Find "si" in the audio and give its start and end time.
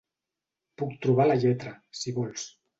2.03-2.19